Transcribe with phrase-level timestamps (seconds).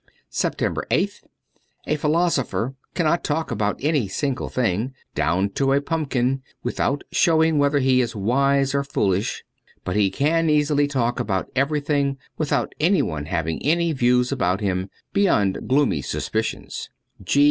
[0.31, 1.23] 280 SEPTEMBER 8th
[1.85, 7.77] A PHILOSOPHER cannot talk about any single thing, down to a pumpkin, without showing whether
[7.77, 9.43] he is wise or foolish;
[9.83, 15.67] but he can easily talk about everything without anyone having any views about him, beyond
[15.67, 16.89] gloomy suspicions.